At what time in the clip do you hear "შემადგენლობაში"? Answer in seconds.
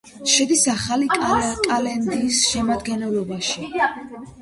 2.49-3.73